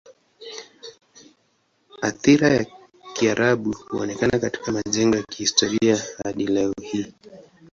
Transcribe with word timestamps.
Athira 2.01 2.47
ya 2.49 2.65
Kiarabu 3.13 3.75
huonekana 3.89 4.39
katika 4.39 4.71
majengo 4.71 5.17
ya 5.17 5.23
kihistoria 5.23 5.99
hadi 6.23 6.47
leo 6.47 6.73
hii. 6.81 7.13